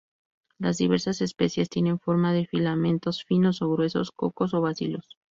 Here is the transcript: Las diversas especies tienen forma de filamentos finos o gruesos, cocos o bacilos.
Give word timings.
Las 0.57 0.77
diversas 0.79 1.21
especies 1.21 1.69
tienen 1.69 1.99
forma 1.99 2.33
de 2.33 2.47
filamentos 2.47 3.23
finos 3.23 3.61
o 3.61 3.69
gruesos, 3.69 4.11
cocos 4.11 4.55
o 4.55 4.61
bacilos. 4.61 5.19